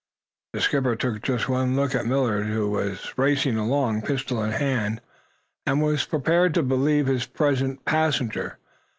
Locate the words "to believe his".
6.55-7.27